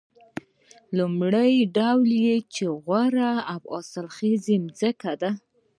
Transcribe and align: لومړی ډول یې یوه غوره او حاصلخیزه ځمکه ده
لومړی 0.97 1.53
ډول 1.77 2.09
یې 2.25 2.35
یوه 2.59 2.75
غوره 2.85 3.31
او 3.53 3.59
حاصلخیزه 3.71 4.57
ځمکه 4.79 5.11
ده 5.21 5.31